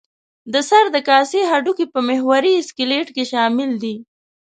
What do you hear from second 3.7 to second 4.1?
دي.